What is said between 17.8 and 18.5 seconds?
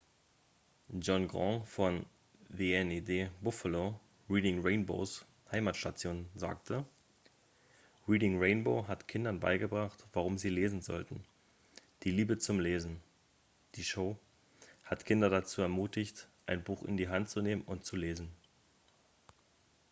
zu lesen.""